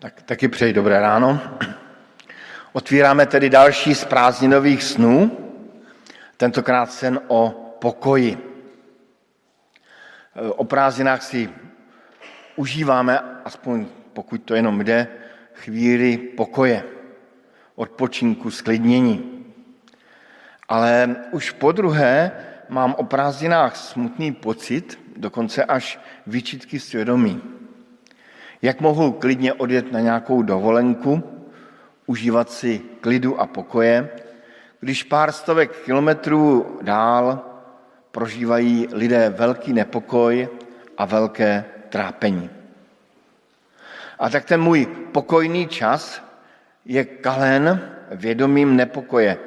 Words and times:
Tak, 0.00 0.22
taky 0.22 0.48
přeji 0.48 0.72
dobré 0.72 1.00
ráno. 1.00 1.40
Otvíráme 2.72 3.26
tedy 3.26 3.50
další 3.50 3.94
z 3.94 4.04
prázdninových 4.04 4.82
snů, 4.82 5.38
tentokrát 6.36 6.92
sen 6.92 7.20
o 7.28 7.50
pokoji. 7.80 8.38
O 10.34 10.64
prázdninách 10.64 11.22
si 11.22 11.50
užíváme, 12.56 13.20
aspoň 13.44 13.86
pokud 14.12 14.42
to 14.42 14.54
jenom 14.54 14.80
jde, 14.80 15.06
chvíli 15.54 16.18
pokoje, 16.18 16.84
odpočinku, 17.74 18.50
sklidnění. 18.50 19.44
Ale 20.68 21.16
už 21.30 21.50
po 21.50 21.72
druhé 21.72 22.32
mám 22.68 22.94
o 22.94 23.04
prázdninách 23.04 23.76
smutný 23.76 24.32
pocit, 24.32 24.98
dokonce 25.16 25.64
až 25.64 25.98
výčitky 26.26 26.80
svědomí. 26.80 27.57
Jak 28.62 28.80
mohu 28.80 29.12
klidně 29.12 29.52
odjet 29.52 29.92
na 29.92 30.00
nějakou 30.00 30.42
dovolenku, 30.42 31.22
užívat 32.06 32.50
si 32.50 32.80
klidu 33.00 33.40
a 33.40 33.46
pokoje, 33.46 34.08
když 34.80 35.02
pár 35.02 35.32
stovek 35.32 35.76
kilometrů 35.84 36.78
dál 36.82 37.44
prožívají 38.10 38.88
lidé 38.92 39.30
velký 39.30 39.72
nepokoj 39.72 40.48
a 40.98 41.04
velké 41.04 41.64
trápení. 41.88 42.50
A 44.18 44.30
tak 44.30 44.44
ten 44.44 44.60
můj 44.60 44.86
pokojný 45.12 45.68
čas 45.68 46.22
je 46.84 47.04
kalen 47.04 47.90
vědomím 48.10 48.76
nepokoje 48.76 49.38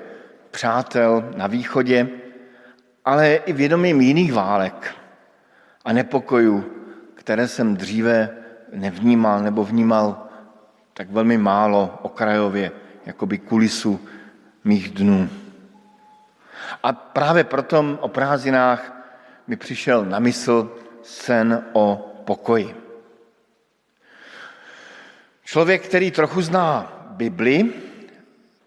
přátel 0.51 1.31
na 1.35 1.47
východě, 1.47 2.09
ale 3.05 3.35
i 3.35 3.53
vědomím 3.53 4.01
jiných 4.01 4.33
válek 4.33 4.95
a 5.85 5.93
nepokojů, 5.93 6.65
které 7.15 7.47
jsem 7.47 7.77
dříve 7.77 8.40
nevnímal 8.71 9.41
nebo 9.41 9.63
vnímal 9.63 10.27
tak 10.93 11.09
velmi 11.09 11.37
málo 11.37 11.99
okrajově, 12.01 12.71
jakoby 13.05 13.37
kulisu 13.37 13.99
mých 14.63 14.89
dnů. 14.89 15.29
A 16.83 16.93
právě 16.93 17.43
proto 17.43 17.97
o 18.01 18.07
prázdninách 18.07 19.05
mi 19.47 19.55
přišel 19.55 20.05
na 20.05 20.19
mysl 20.19 20.77
sen 21.03 21.65
o 21.73 22.13
pokoji. 22.25 22.75
Člověk, 25.43 25.85
který 25.85 26.11
trochu 26.11 26.41
zná 26.41 26.93
Bibli, 27.09 27.73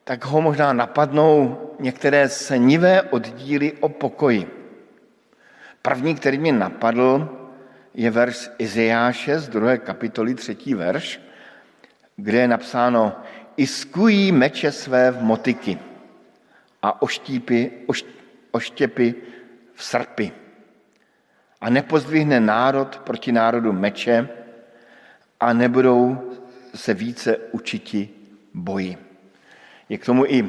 tak 0.04 0.24
ho 0.24 0.40
možná 0.40 0.72
napadnou 0.72 1.60
některé 1.80 2.28
senivé 2.28 3.02
oddíly 3.02 3.72
o 3.80 3.88
pokoji. 3.88 4.50
První, 5.82 6.14
který 6.14 6.38
mě 6.38 6.52
napadl, 6.52 7.28
je 7.94 8.10
verš 8.10 8.50
Izeáše 8.58 9.38
z 9.38 9.48
druhé 9.48 9.78
kapitoly, 9.78 10.34
třetí 10.34 10.74
verš, 10.74 11.20
kde 12.16 12.38
je 12.38 12.48
napsáno 12.48 13.12
Iskují 13.56 14.32
meče 14.32 14.72
své 14.72 15.10
v 15.10 15.22
motiky 15.22 15.78
a 16.82 17.02
oštípy, 17.02 17.70
oš, 17.86 18.04
oštěpy 18.50 19.14
v 19.74 19.84
srpy. 19.84 20.32
A 21.60 21.70
nepozdvihne 21.70 22.40
národ 22.40 22.98
proti 22.98 23.32
národu 23.32 23.72
meče 23.72 24.28
a 25.40 25.52
nebudou 25.52 26.32
se 26.74 26.94
více 26.94 27.36
učiti 27.52 28.08
boji. 28.54 28.98
Je 29.88 29.98
k 29.98 30.04
tomu 30.04 30.24
i 30.26 30.42
e, 30.42 30.48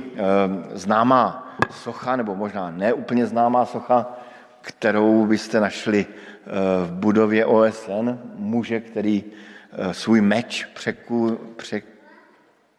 známá 0.73 1.55
socha, 1.71 2.15
nebo 2.15 2.35
možná 2.35 2.71
neúplně 2.71 3.25
známá 3.25 3.65
socha, 3.65 4.17
kterou 4.61 5.25
byste 5.25 5.59
našli 5.59 6.05
v 6.85 6.91
budově 6.91 7.45
OSN, 7.45 8.09
muže, 8.35 8.79
který 8.79 9.23
eh, 9.23 9.93
svůj 9.93 10.21
meč 10.21 10.65
překu, 10.65 11.39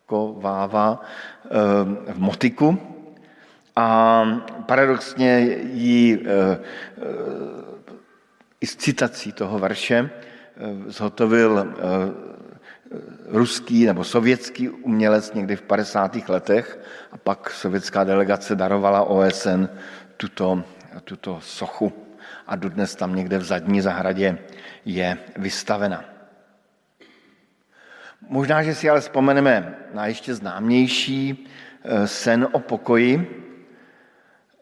překovává 0.07 1.01
eh, 1.01 1.49
v 2.13 2.19
motiku. 2.19 2.79
A 3.77 4.25
paradoxně 4.67 5.59
ji 5.73 6.27
i 8.61 8.67
z 8.67 8.77
citací 8.77 9.33
toho 9.33 9.59
verše 9.59 10.11
zhotovil 10.87 11.75
ruský 13.27 13.87
nebo 13.87 14.05
sovětský 14.05 14.69
umělec 14.69 15.35
někdy 15.35 15.57
v 15.57 15.63
50. 15.63 16.29
letech 16.29 16.79
a 17.13 17.17
pak 17.17 17.51
sovětská 17.51 18.05
delegace 18.05 18.57
darovala 18.57 19.03
OSN 19.03 19.69
tuto 20.17 20.63
tuto 21.05 21.39
sochu 21.43 22.06
a 22.47 22.57
dodnes 22.57 22.97
tam 22.97 23.15
někde 23.15 23.39
v 23.39 23.45
zadní 23.45 23.81
zahradě 23.81 24.39
je 24.85 25.19
vystavena. 25.37 26.05
Možná, 28.29 28.63
že 28.63 28.75
si 28.75 28.91
ale 28.91 29.01
vzpomeneme 29.01 29.75
na 29.95 30.07
ještě 30.07 30.35
známější 30.35 31.49
eh, 31.85 32.07
sen 32.07 32.49
o 32.53 32.61
pokoji, 32.61 33.43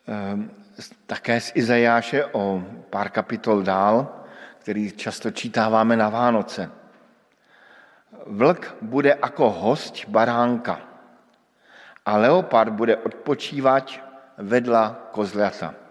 eh, 0.09 0.65
také 1.07 1.41
z 1.41 1.53
Izajáše 1.55 2.25
o 2.25 2.65
pár 2.91 3.11
kapitol 3.11 3.63
dál, 3.63 4.25
který 4.59 4.93
často 4.93 5.31
čítáváme 5.31 5.97
na 5.97 6.09
Vánoce. 6.09 6.71
Vlk 8.27 8.77
bude 8.83 9.19
jako 9.23 9.51
host 9.51 10.09
baránka 10.09 10.81
a 12.07 12.17
leopard 12.17 12.73
bude 12.73 12.97
odpočívat 12.97 13.91
vedla 14.39 15.09
kozlata. 15.11 15.84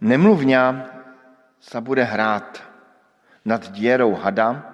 Nemluvňa 0.00 0.62
sa 1.60 1.78
bude 1.80 2.04
hrát 2.04 2.62
nad 3.44 3.72
dierou 3.72 4.14
hada 4.14 4.64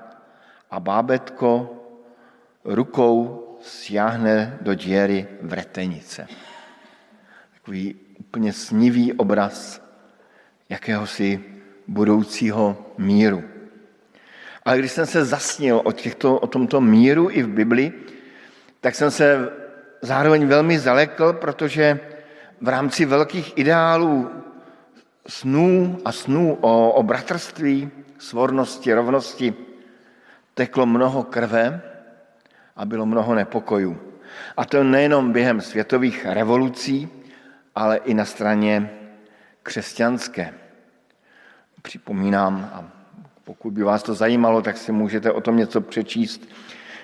a 0.71 0.77
bábetko 0.81 1.81
rukou 2.65 3.41
siahne 3.63 4.59
do 4.61 4.75
diery 4.75 5.27
vretenice. 5.43 6.27
Takový 7.55 7.95
úplně 8.19 8.53
snivý 8.53 9.13
obraz 9.13 9.83
jakéhosi 10.69 11.45
budoucího 11.89 12.95
míru. 12.99 13.43
Ale 14.65 14.79
když 14.79 14.93
jsem 14.93 15.07
se 15.07 15.25
zasnil 15.25 15.83
o, 15.85 15.93
těchto, 15.93 16.39
o 16.39 16.47
tomto 16.47 16.81
míru 16.81 17.31
i 17.31 17.43
v 17.43 17.49
Bibli, 17.49 17.93
tak 18.81 18.95
jsem 18.95 19.11
se 19.11 19.53
zároveň 20.03 20.47
velmi 20.47 20.79
zalekl, 20.79 21.33
protože 21.33 22.01
v 22.61 22.69
rámci 22.69 23.05
velkých 23.05 23.59
ideálů 23.59 24.31
snů 25.31 25.99
a 26.05 26.13
snů 26.13 26.59
o, 26.61 26.91
o 26.93 27.03
bratrství, 27.03 27.91
svornosti, 28.19 28.95
rovnosti 28.95 29.55
teklo 30.55 30.87
mnoho 30.87 31.23
krve 31.23 31.83
a 32.77 32.85
bylo 32.85 33.07
mnoho 33.07 33.35
nepokojů. 33.35 33.99
A 34.57 34.65
to 34.65 34.85
nejenom 34.85 35.33
během 35.33 35.61
světových 35.61 36.27
revolucí, 36.27 37.09
ale 37.75 37.97
i 37.97 38.15
na 38.15 38.25
straně 38.25 38.91
křesťanské. 39.63 40.55
Připomínám, 41.83 42.71
a 42.75 42.85
pokud 43.45 43.73
by 43.73 43.83
vás 43.83 44.03
to 44.03 44.15
zajímalo, 44.15 44.63
tak 44.63 44.77
si 44.77 44.93
můžete 44.93 45.33
o 45.33 45.41
tom 45.41 45.57
něco 45.57 45.81
přečíst, 45.81 46.49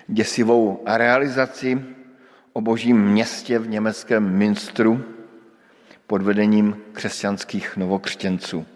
děsivou 0.07 0.83
realizaci 0.87 1.85
o 2.53 2.61
božím 2.61 3.05
městě 3.05 3.59
v 3.59 3.69
německém 3.69 4.37
Minstru, 4.37 5.16
pod 6.07 6.23
vedením 6.23 6.83
křesťanských 6.93 7.77
novokřtěnců. 7.77 8.67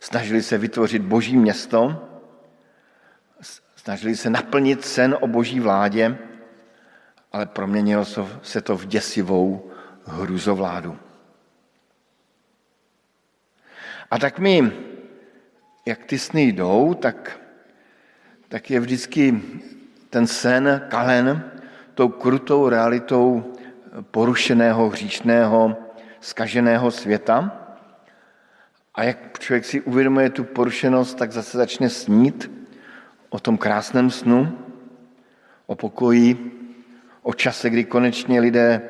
Snažili 0.00 0.42
se 0.42 0.58
vytvořit 0.58 1.02
boží 1.02 1.36
město, 1.36 2.08
snažili 3.76 4.16
se 4.16 4.30
naplnit 4.30 4.84
sen 4.84 5.16
o 5.20 5.26
boží 5.26 5.60
vládě, 5.60 6.18
ale 7.32 7.46
proměnilo 7.46 8.04
se 8.42 8.60
to 8.60 8.76
v 8.76 8.86
děsivou 8.86 9.70
hruzovládu. 10.04 10.98
A 14.10 14.18
tak 14.18 14.38
mi, 14.38 14.72
jak 15.86 16.04
ty 16.04 16.18
sny 16.18 16.42
jdou, 16.42 16.94
tak, 16.94 17.40
tak 18.48 18.70
je 18.70 18.80
vždycky 18.80 19.42
ten 20.10 20.26
sen 20.26 20.82
kalen 20.88 21.52
tou 21.94 22.08
krutou 22.08 22.68
realitou 22.68 23.54
porušeného, 24.10 24.88
hříšného, 24.88 25.76
skaženého 26.22 26.90
světa. 26.90 27.58
A 28.94 29.02
jak 29.02 29.38
člověk 29.38 29.64
si 29.64 29.80
uvědomuje 29.80 30.30
tu 30.30 30.44
porušenost, 30.44 31.18
tak 31.18 31.32
zase 31.32 31.58
začne 31.58 31.90
snít 31.90 32.50
o 33.28 33.38
tom 33.38 33.58
krásném 33.58 34.10
snu, 34.10 34.58
o 35.66 35.74
pokoji, 35.74 36.58
o 37.22 37.34
čase, 37.34 37.70
kdy 37.70 37.84
konečně 37.84 38.40
lidé 38.40 38.82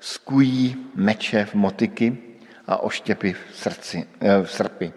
skují 0.00 0.90
meče 0.94 1.44
v 1.44 1.54
motiky 1.54 2.18
a 2.66 2.82
oštěpy 2.82 3.32
v, 3.32 3.56
srdci, 3.56 4.06
eh, 4.20 4.42
v 4.42 4.52
srpy. 4.52 4.92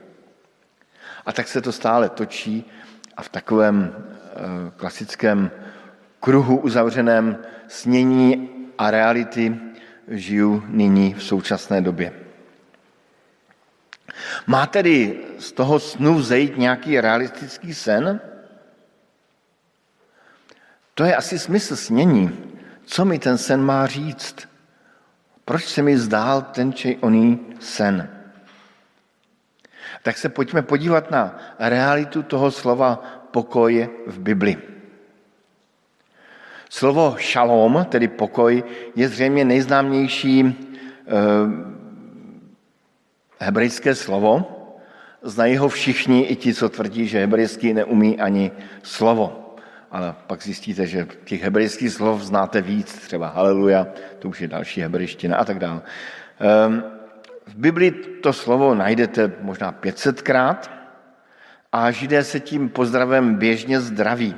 A 1.26 1.34
tak 1.34 1.48
se 1.48 1.62
to 1.62 1.72
stále 1.72 2.10
točí 2.10 2.66
a 3.18 3.22
v 3.22 3.30
takovém 3.30 3.96
eh, 3.96 4.72
klasickém 4.76 5.52
kruhu 6.20 6.58
uzavřeném 6.58 7.38
snění 7.68 8.50
a 8.78 8.92
reality 8.92 9.69
žiju 10.09 10.63
nyní 10.67 11.13
v 11.13 11.23
současné 11.23 11.81
době. 11.81 12.13
Má 14.47 14.65
tedy 14.65 15.19
z 15.39 15.51
toho 15.51 15.79
snu 15.79 16.13
vzejít 16.13 16.57
nějaký 16.57 17.01
realistický 17.01 17.73
sen? 17.73 18.21
To 20.94 21.03
je 21.03 21.15
asi 21.15 21.39
smysl 21.39 21.75
snění. 21.75 22.31
Co 22.85 23.06
mi 23.06 23.19
ten 23.19 23.38
sen 23.38 23.61
má 23.61 23.88
říct? 23.88 24.50
Proč 25.45 25.65
se 25.65 25.81
mi 25.81 25.97
zdál 25.97 26.41
ten 26.41 26.73
či 26.73 26.97
oný 26.97 27.56
sen? 27.59 28.09
Tak 30.03 30.17
se 30.17 30.29
pojďme 30.29 30.61
podívat 30.61 31.11
na 31.11 31.38
realitu 31.59 32.23
toho 32.23 32.51
slova 32.51 32.95
pokoj 33.31 33.89
v 34.07 34.19
Bibli. 34.19 34.57
Slovo 36.69 37.16
šalom, 37.18 37.86
tedy 37.89 38.07
pokoj, 38.07 38.63
je 38.95 39.07
zřejmě 39.10 39.45
nejznámější 39.45 40.45
eh, 40.45 41.13
hebrejské 43.39 43.95
slovo. 43.95 44.56
Znají 45.21 45.57
ho 45.57 45.69
všichni, 45.69 46.21
i 46.21 46.36
ti, 46.36 46.54
co 46.54 46.69
tvrdí, 46.69 47.07
že 47.07 47.19
hebrejský 47.19 47.74
neumí 47.74 48.19
ani 48.19 48.51
slovo. 48.83 49.56
Ale 49.92 50.16
pak 50.27 50.44
zjistíte, 50.44 50.88
že 50.88 51.07
těch 51.24 51.44
hebrejských 51.44 51.92
slov 51.92 52.21
znáte 52.21 52.62
víc, 52.62 52.94
třeba 52.94 53.27
haleluja, 53.27 53.88
to 54.19 54.30
už 54.30 54.42
je 54.42 54.48
další 54.48 54.81
hebrejština 54.81 55.38
a 55.38 55.45
tak 55.45 55.60
dále. 55.60 55.81
Ehm, 56.39 56.83
v 57.48 57.56
Biblii 57.56 57.92
to 58.21 58.33
slovo 58.33 58.75
najdete 58.75 59.31
možná 59.42 59.71
500krát 59.71 60.69
a 61.71 61.92
židé 61.92 62.24
se 62.24 62.39
tím 62.39 62.69
pozdravem 62.69 63.36
běžně 63.36 63.81
zdraví. 63.81 64.36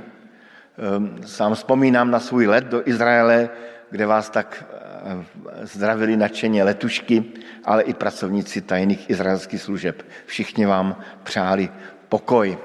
Ehm, 0.81 1.15
sám 1.25 1.53
vzpomínám 1.53 2.11
na 2.11 2.19
svůj 2.19 2.47
let 2.47 2.63
do 2.63 2.81
Izraele, 2.85 3.49
kde 3.89 4.05
vás 4.05 4.29
tak 4.29 4.65
eh, 4.73 5.25
zdravili 5.61 6.17
nadšeně 6.17 6.63
letušky, 6.63 7.23
ale 7.65 7.83
i 7.83 7.93
pracovníci 7.93 8.61
tajných 8.61 9.09
izraelských 9.09 9.61
služeb. 9.61 10.05
Všichni 10.25 10.65
vám 10.65 10.95
přáli 11.23 11.69
pokoj. 12.09 12.57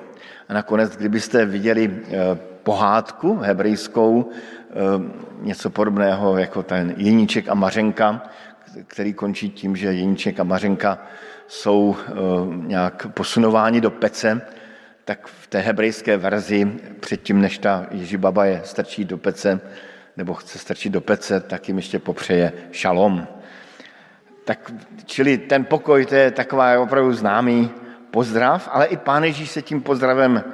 A 0.48 0.54
nakonec, 0.54 0.96
kdybyste 0.96 1.44
viděli 1.44 1.90
eh, 1.92 2.38
pohádku 2.62 3.36
hebrejskou, 3.36 4.30
ehm, 4.70 5.12
něco 5.40 5.70
podobného 5.70 6.38
jako 6.38 6.62
ten 6.62 6.94
Jeníček 6.96 7.48
a 7.48 7.54
Mařenka, 7.54 8.22
který 8.86 9.12
končí 9.12 9.50
tím, 9.50 9.76
že 9.76 9.92
Jeníček 9.92 10.40
a 10.40 10.44
Mařenka 10.44 10.98
jsou 11.48 11.96
eh, 11.98 12.12
nějak 12.66 13.06
posunováni 13.14 13.80
do 13.80 13.90
pece, 13.90 14.40
tak 15.06 15.26
v 15.26 15.46
té 15.46 15.58
hebrejské 15.58 16.16
verzi, 16.16 16.72
předtím, 17.00 17.40
než 17.40 17.58
ta 17.58 17.86
Ježibaba 17.90 18.44
je 18.44 18.60
strčí 18.64 19.04
do 19.04 19.18
pece, 19.18 19.60
nebo 20.16 20.34
chce 20.34 20.58
strčit 20.58 20.92
do 20.92 21.00
pece, 21.00 21.40
tak 21.40 21.68
jim 21.68 21.76
ještě 21.76 21.98
popřeje 21.98 22.52
šalom. 22.72 23.26
Tak, 24.44 24.72
čili 25.04 25.38
ten 25.38 25.64
pokoj, 25.64 26.06
to 26.06 26.14
je 26.14 26.30
taková 26.30 26.80
opravdu 26.80 27.12
známý 27.12 27.70
pozdrav, 28.10 28.68
ale 28.72 28.86
i 28.86 28.96
pán 28.96 29.24
Ježíš 29.24 29.50
se 29.50 29.62
tím 29.62 29.82
pozdravem 29.82 30.44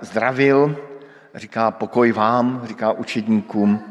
zdravil, 0.00 0.76
říká 1.34 1.70
pokoj 1.70 2.12
vám, 2.12 2.62
říká 2.66 2.92
učedníkům 2.92 3.84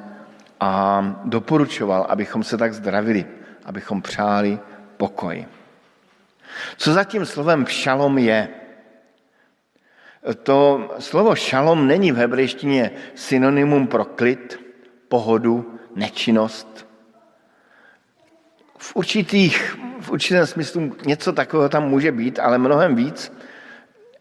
a 0.60 1.04
doporučoval, 1.24 2.06
abychom 2.10 2.44
se 2.44 2.58
tak 2.58 2.74
zdravili, 2.74 3.26
abychom 3.66 4.02
přáli 4.02 4.60
pokoj. 4.98 5.46
Co 6.78 6.94
za 6.94 7.04
tím 7.04 7.26
slovem 7.26 7.66
šalom 7.66 8.18
je? 8.18 8.61
To 10.44 10.90
slovo 11.00 11.36
šalom 11.36 11.88
není 11.88 12.12
v 12.12 12.16
hebrejštině 12.16 12.92
synonymum 13.16 13.88
pro 13.88 14.06
klid, 14.06 14.60
pohodu, 15.08 15.80
nečinnost. 15.96 16.88
V, 18.78 18.96
určitých, 18.96 19.78
v 20.00 20.12
určitém 20.12 20.48
smyslu 20.48 20.96
něco 21.06 21.34
takového 21.34 21.70
tam 21.70 21.90
může 21.90 22.12
být, 22.12 22.40
ale 22.40 22.58
mnohem 22.58 22.96
víc. 22.96 23.34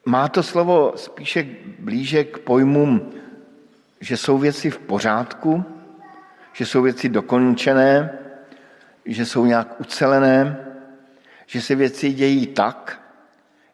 Má 0.04 0.28
to 0.28 0.42
slovo 0.42 0.92
spíše 0.96 1.46
blíže 1.78 2.24
k 2.24 2.38
pojmům, 2.38 3.12
že 4.00 4.16
jsou 4.16 4.38
věci 4.38 4.70
v 4.70 4.78
pořádku, 4.78 5.64
že 6.52 6.66
jsou 6.66 6.82
věci 6.82 7.08
dokončené, 7.08 8.18
že 9.04 9.26
jsou 9.26 9.46
nějak 9.46 9.80
ucelené, 9.80 10.66
že 11.46 11.60
se 11.60 11.74
věci 11.74 12.12
dějí 12.12 12.46
tak, 12.46 13.02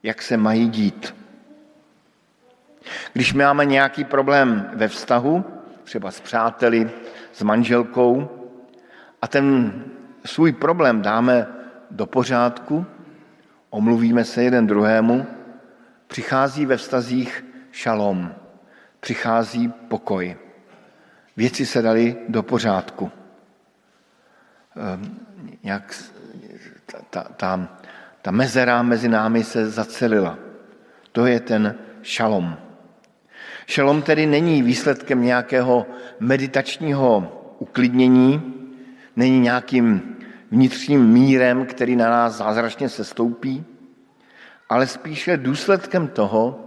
jak 0.02 0.22
se 0.22 0.36
mají 0.36 0.68
dít. 0.68 1.14
Když 3.16 3.34
máme 3.34 3.64
nějaký 3.64 4.04
problém 4.04 4.70
ve 4.74 4.88
vztahu, 4.88 5.44
třeba 5.84 6.10
s 6.10 6.20
přáteli, 6.20 6.90
s 7.32 7.42
manželkou, 7.42 8.28
a 9.22 9.28
ten 9.28 9.72
svůj 10.24 10.52
problém 10.52 11.02
dáme 11.02 11.46
do 11.90 12.06
pořádku, 12.06 12.86
omluvíme 13.70 14.24
se 14.24 14.42
jeden 14.42 14.66
druhému, 14.66 15.26
přichází 16.06 16.66
ve 16.66 16.76
vztazích 16.76 17.44
šalom, 17.72 18.34
přichází 19.00 19.68
pokoj. 19.68 20.36
Věci 21.36 21.66
se 21.66 21.82
daly 21.82 22.16
do 22.28 22.42
pořádku. 22.42 23.10
Ehm, 24.76 25.18
jak 25.62 25.94
ta, 26.86 26.98
ta, 27.10 27.22
ta, 27.36 27.68
ta 28.22 28.30
mezera 28.30 28.82
mezi 28.82 29.08
námi 29.08 29.44
se 29.44 29.70
zacelila. 29.70 30.38
To 31.12 31.26
je 31.26 31.40
ten 31.40 31.74
šalom. 32.02 32.65
Šalom 33.66 34.02
tedy 34.02 34.26
není 34.26 34.62
výsledkem 34.62 35.22
nějakého 35.22 35.86
meditačního 36.20 37.32
uklidnění, 37.58 38.54
není 39.16 39.40
nějakým 39.40 40.16
vnitřním 40.50 41.06
mírem, 41.06 41.66
který 41.66 41.96
na 41.96 42.10
nás 42.10 42.36
zázračně 42.36 42.88
se 42.88 43.04
stoupí, 43.04 43.64
ale 44.68 44.86
spíše 44.86 45.36
důsledkem 45.36 46.08
toho, 46.08 46.60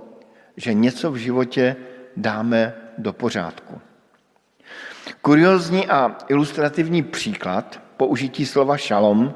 že 0.57 0.73
něco 0.73 1.11
v 1.11 1.15
životě 1.15 1.75
dáme 2.17 2.73
do 2.97 3.13
pořádku. 3.13 3.81
Kuriozní 5.21 5.87
a 5.87 6.17
ilustrativní 6.27 7.03
příklad 7.03 7.81
použití 7.97 8.45
slova 8.45 8.77
šalom 8.77 9.33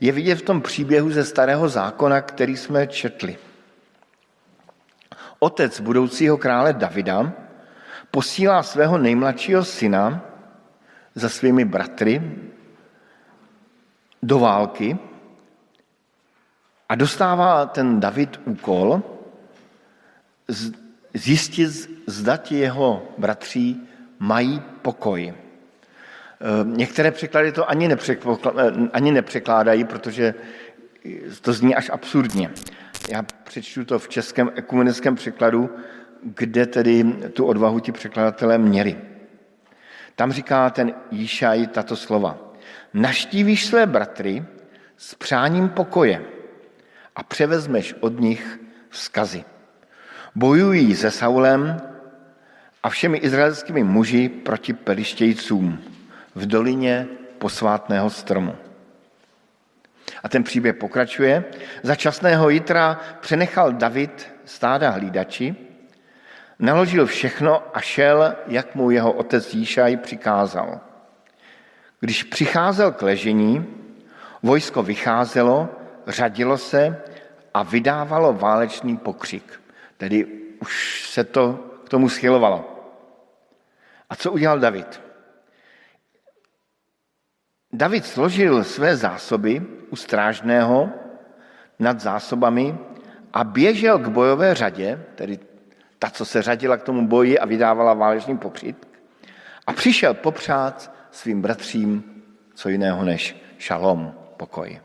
je 0.00 0.12
vidět 0.12 0.34
v 0.34 0.42
tom 0.42 0.60
příběhu 0.60 1.10
ze 1.10 1.24
starého 1.24 1.68
zákona, 1.68 2.20
který 2.20 2.56
jsme 2.56 2.86
četli. 2.86 3.36
Otec 5.44 5.80
budoucího 5.80 6.36
krále 6.40 6.72
Davida 6.72 7.32
posílá 8.10 8.62
svého 8.62 8.98
nejmladšího 8.98 9.64
syna 9.64 10.24
za 11.14 11.28
svými 11.28 11.64
bratry 11.64 12.16
do 14.22 14.38
války 14.38 14.96
a 16.88 16.94
dostává 16.94 17.66
ten 17.66 18.00
David 18.00 18.40
úkol 18.44 19.02
zjistit, 21.14 21.90
zda 22.06 22.36
ti 22.36 22.64
jeho 22.64 23.04
bratří 23.18 23.88
mají 24.18 24.62
pokoj. 24.82 25.28
Ehm, 25.28 26.76
některé 26.76 27.10
překlady 27.10 27.52
to 27.52 27.70
ani, 27.70 27.88
ani 28.92 29.12
nepřekládají, 29.12 29.84
protože 29.84 30.34
to 31.40 31.52
zní 31.52 31.74
až 31.74 31.90
absurdně. 31.90 32.50
Já 33.08 33.22
přečtu 33.22 33.84
to 33.84 33.98
v 33.98 34.08
českém 34.08 34.50
ekumenickém 34.54 35.14
překladu, 35.14 35.70
kde 36.22 36.66
tedy 36.66 37.04
tu 37.32 37.44
odvahu 37.44 37.80
ti 37.80 37.92
překladatelé 37.92 38.58
měli. 38.58 38.96
Tam 40.16 40.32
říká 40.32 40.70
ten 40.70 40.94
Jíšaj 41.10 41.66
tato 41.66 41.96
slova. 41.96 42.38
Naštívíš 42.94 43.66
své 43.66 43.86
bratry 43.86 44.44
s 44.96 45.14
přáním 45.14 45.68
pokoje 45.68 46.24
a 47.16 47.22
převezmeš 47.22 47.94
od 48.00 48.20
nich 48.20 48.60
vzkazy. 48.88 49.44
Bojují 50.34 50.96
se 50.96 51.10
Saulem 51.10 51.80
a 52.82 52.88
všemi 52.88 53.18
izraelskými 53.18 53.84
muži 53.84 54.28
proti 54.28 54.72
pelištějcům 54.72 55.78
v 56.34 56.46
dolině 56.46 57.06
posvátného 57.38 58.10
stromu. 58.10 58.56
A 60.24 60.28
ten 60.28 60.42
příběh 60.42 60.74
pokračuje. 60.74 61.44
Za 61.82 61.94
časného 61.94 62.48
jitra 62.50 63.00
přenechal 63.20 63.72
David 63.72 64.34
stáda 64.44 64.90
hlídači, 64.90 65.56
naložil 66.58 67.06
všechno 67.06 67.62
a 67.76 67.80
šel, 67.80 68.34
jak 68.46 68.74
mu 68.74 68.90
jeho 68.90 69.12
otec 69.12 69.54
Jíšaj 69.54 69.96
přikázal. 69.96 70.80
Když 72.00 72.22
přicházel 72.22 72.92
k 72.92 73.02
ležení, 73.02 73.66
vojsko 74.42 74.82
vycházelo, 74.82 75.68
řadilo 76.06 76.58
se 76.58 77.02
a 77.54 77.62
vydávalo 77.62 78.32
válečný 78.32 78.96
pokřik. 78.96 79.60
Tedy 79.96 80.26
už 80.60 81.04
se 81.10 81.24
to 81.24 81.52
k 81.84 81.88
tomu 81.88 82.08
schylovalo. 82.08 82.64
A 84.10 84.16
co 84.16 84.32
udělal 84.32 84.58
David? 84.58 85.03
David 87.74 88.06
složil 88.06 88.64
své 88.64 88.96
zásoby 88.96 89.62
u 89.90 89.96
strážného 89.96 90.90
nad 91.78 92.00
zásobami 92.00 92.78
a 93.32 93.44
běžel 93.44 93.98
k 93.98 94.08
bojové 94.08 94.54
řadě, 94.54 95.04
tedy 95.14 95.38
ta, 95.98 96.10
co 96.10 96.24
se 96.24 96.42
řadila 96.42 96.76
k 96.76 96.82
tomu 96.82 97.08
boji 97.08 97.38
a 97.38 97.46
vydávala 97.46 97.94
válečný 97.94 98.38
pokřik, 98.38 98.76
a 99.66 99.72
přišel 99.72 100.14
popřát 100.14 100.94
svým 101.10 101.42
bratřím 101.42 102.22
co 102.54 102.68
jiného 102.68 103.04
než 103.04 103.36
šalom, 103.58 104.14
pokoj. 104.36 104.80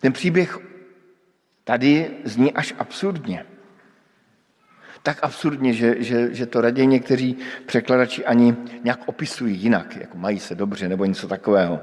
Ten 0.00 0.12
příběh 0.12 0.58
tady 1.64 2.10
zní 2.24 2.52
až 2.52 2.74
absurdně. 2.78 3.46
Tak 5.08 5.24
absurdně, 5.24 5.72
že, 5.72 6.02
že, 6.02 6.34
že 6.34 6.46
to 6.46 6.60
raději 6.60 6.86
někteří 6.86 7.36
překladači 7.66 8.24
ani 8.24 8.56
nějak 8.84 9.08
opisují 9.08 9.56
jinak, 9.56 9.96
jako 9.96 10.18
mají 10.18 10.38
se 10.38 10.54
dobře 10.54 10.88
nebo 10.88 11.04
něco 11.04 11.28
takového. 11.28 11.80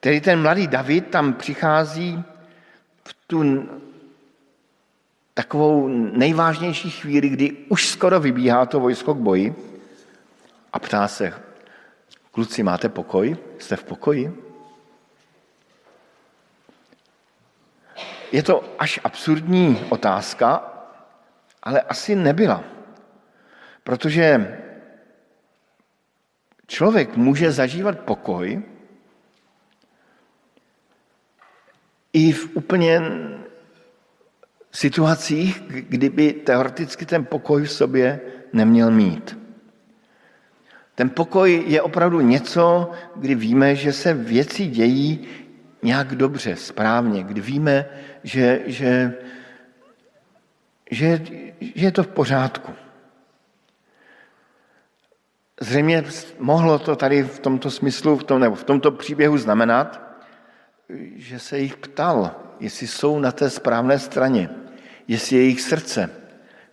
Tedy 0.00 0.20
ten 0.20 0.42
mladý 0.42 0.66
David 0.66 1.06
tam 1.06 1.32
přichází 1.32 2.22
v 3.04 3.16
tu 3.26 3.68
takovou 5.34 5.88
nejvážnější 6.18 6.90
chvíli, 6.90 7.28
kdy 7.28 7.52
už 7.68 7.88
skoro 7.88 8.20
vybíhá 8.20 8.66
to 8.66 8.80
vojsko 8.80 9.14
k 9.14 9.18
boji 9.18 9.54
a 10.72 10.78
ptá 10.78 11.08
se, 11.08 11.32
kluci, 12.32 12.62
máte 12.62 12.88
pokoj? 12.88 13.36
Jste 13.58 13.76
v 13.76 13.84
pokoji? 13.84 14.42
Je 18.32 18.42
to 18.42 18.64
až 18.78 19.00
absurdní 19.04 19.78
otázka, 19.90 20.75
ale 21.66 21.80
asi 21.80 22.14
nebyla. 22.14 22.64
Protože 23.82 24.58
člověk 26.66 27.16
může 27.16 27.52
zažívat 27.52 27.98
pokoj 27.98 28.62
i 32.12 32.32
v 32.32 32.56
úplně 32.56 33.02
situacích, 34.72 35.62
kdyby 35.66 36.32
teoreticky 36.32 37.06
ten 37.06 37.24
pokoj 37.24 37.62
v 37.62 37.72
sobě 37.72 38.20
neměl 38.52 38.90
mít. 38.90 39.38
Ten 40.94 41.10
pokoj 41.10 41.64
je 41.66 41.82
opravdu 41.82 42.20
něco, 42.20 42.90
kdy 43.16 43.34
víme, 43.34 43.74
že 43.74 43.92
se 43.92 44.14
věci 44.14 44.66
dějí 44.66 45.28
nějak 45.82 46.14
dobře, 46.14 46.56
správně, 46.56 47.22
kdy 47.22 47.40
víme, 47.40 47.86
že, 48.22 48.60
že, 48.66 49.14
že, 50.90 51.20
že 51.60 51.86
je 51.86 51.92
to 51.92 52.02
v 52.02 52.08
pořádku. 52.08 52.72
Zřejmě 55.60 56.04
mohlo 56.38 56.78
to 56.78 56.96
tady 56.96 57.22
v 57.22 57.38
tomto 57.38 57.70
smyslu, 57.70 58.16
v 58.16 58.24
tom, 58.24 58.40
nebo 58.40 58.54
v 58.54 58.64
tomto 58.64 58.90
příběhu 58.90 59.38
znamenat, 59.38 60.00
že 61.16 61.38
se 61.38 61.58
jich 61.58 61.76
ptal, 61.76 62.30
jestli 62.60 62.86
jsou 62.86 63.18
na 63.18 63.32
té 63.32 63.50
správné 63.50 63.98
straně, 63.98 64.50
jestli 65.08 65.36
jejich 65.36 65.60
srdce 65.60 66.10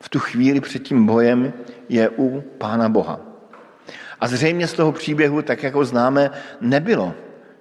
v 0.03 0.09
tu 0.09 0.19
chvíli 0.19 0.61
před 0.61 0.83
tím 0.83 1.05
bojem 1.05 1.53
je 1.89 2.09
u 2.09 2.41
Pána 2.41 2.89
Boha. 2.89 3.19
A 4.19 4.27
zřejmě 4.27 4.67
z 4.67 4.73
toho 4.73 4.91
příběhu, 4.91 5.41
tak 5.41 5.63
jako 5.63 5.85
známe, 5.85 6.31
nebylo. 6.61 7.13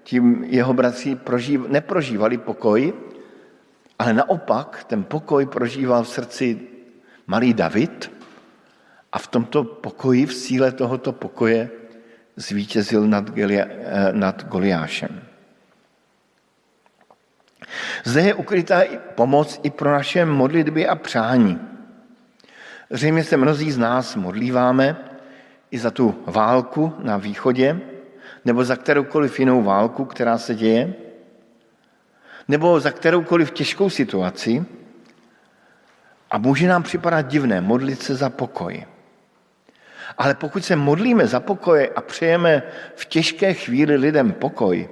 Tím 0.03 0.45
jeho 0.45 0.75
bratři 0.75 1.17
prožív, 1.17 1.61
neprožívali 1.69 2.39
pokoj, 2.39 2.93
ale 4.03 4.19
naopak 4.19 4.85
ten 4.91 5.07
pokoj 5.07 5.47
prožíval 5.47 6.03
v 6.03 6.09
srdci 6.09 6.47
malý 7.27 7.55
David 7.55 8.11
a 9.13 9.19
v 9.19 9.27
tomto 9.27 9.65
pokoji, 9.65 10.27
v 10.27 10.35
síle 10.35 10.73
tohoto 10.75 11.13
pokoje 11.13 11.71
zvítězil 12.37 13.07
nad, 13.07 13.31
Gelia, 13.31 13.65
eh, 13.71 14.13
nad 14.13 14.43
Goliášem. 14.51 15.23
Zde 18.05 18.21
je 18.23 18.35
ukrytá 18.35 18.83
pomoc 19.15 19.61
i 19.63 19.71
pro 19.71 19.93
naše 19.93 20.27
modlitby 20.27 20.83
a 20.89 20.99
přání. 20.99 21.61
Zřejmě 22.91 23.25
se 23.25 23.37
mnozí 23.37 23.71
z 23.73 23.79
nás 23.79 24.17
modlíváme 24.17 24.97
i 25.71 25.79
za 25.79 25.91
tu 25.91 26.11
válku 26.27 26.93
na 26.99 27.17
východě, 27.17 27.81
nebo 28.45 28.65
za 28.65 28.77
kteroukoliv 28.77 29.41
jinou 29.41 29.63
válku, 29.63 30.05
která 30.05 30.39
se 30.39 30.55
děje, 30.55 31.12
nebo 32.49 32.81
za 32.81 32.91
kteroukoliv 32.91 33.51
těžkou 33.51 33.91
situaci 33.91 34.65
a 36.31 36.39
může 36.39 36.69
nám 36.69 36.83
připadat 36.83 37.27
divné 37.27 37.61
modlit 37.61 38.03
se 38.03 38.15
za 38.15 38.31
pokoj. 38.31 38.87
Ale 40.19 40.35
pokud 40.35 40.65
se 40.65 40.77
modlíme 40.77 41.27
za 41.27 41.41
pokoj 41.41 41.91
a 41.97 42.01
přejeme 42.01 42.63
v 42.97 43.05
těžké 43.05 43.55
chvíli 43.55 43.97
lidem 43.97 44.33
pokoj, 44.33 44.89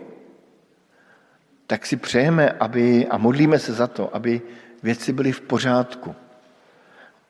tak 1.67 1.87
si 1.87 1.97
přejeme 1.97 2.51
aby, 2.51 3.07
a 3.07 3.19
modlíme 3.19 3.59
se 3.59 3.73
za 3.73 3.87
to, 3.87 4.17
aby 4.17 4.43
věci 4.83 5.13
byly 5.13 5.33
v 5.33 5.41
pořádku, 5.41 6.15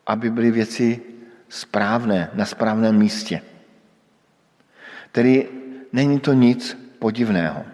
aby 0.07 0.29
byly 0.29 0.51
věci 0.51 1.01
správné, 1.49 2.29
na 2.33 2.45
správném 2.45 2.97
místě. 2.97 3.41
Tedy 5.11 5.47
není 5.93 6.19
to 6.19 6.33
nic 6.33 6.77
podivného. 6.99 7.65